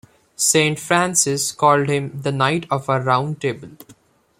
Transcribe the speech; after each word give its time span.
Saint 0.35 0.79
Francis 0.79 1.51
called 1.51 1.87
him 1.87 2.19
"The 2.23 2.31
Knight 2.31 2.65
of 2.71 2.89
our 2.89 3.01
Round 3.03 3.39
Table". 3.39 3.77